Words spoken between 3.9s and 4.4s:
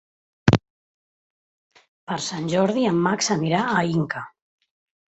Inca.